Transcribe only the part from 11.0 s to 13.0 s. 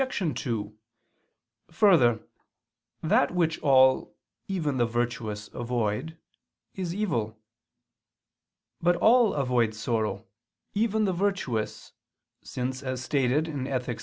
the virtuous, since